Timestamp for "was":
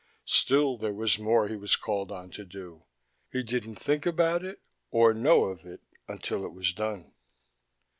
0.95-1.19, 1.55-1.75, 6.53-6.73